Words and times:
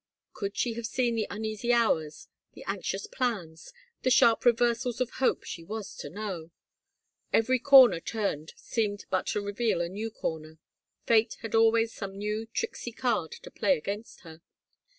Could 0.33 0.57
she 0.57 0.73
have 0.73 0.87
seen 0.87 1.13
the 1.13 1.27
uneasy 1.29 1.71
hours, 1.71 2.27
the 2.53 2.63
anxious 2.63 3.05
plans, 3.05 3.71
the 4.01 4.09
sharp 4.09 4.45
reversals 4.45 4.99
of 4.99 5.11
hope 5.11 5.43
she 5.43 5.63
was 5.63 5.95
to 5.97 6.09
know 6.09 6.39
1 6.45 6.49
Every 7.33 7.59
comer 7.59 7.99
turned 7.99 8.53
seemed 8.57 9.05
but 9.11 9.27
to 9.27 9.41
reveal 9.45 9.79
a 9.79 9.87
new 9.89 10.09
comer. 10.09 10.57
Fate 11.05 11.37
had 11.43 11.53
always 11.53 11.93
some 11.93 12.17
new, 12.17 12.47
tricksy 12.47 12.91
card 12.93 13.31
to 13.33 13.51
play 13.51 13.77
against 13.77 14.21
her. 14.21 14.41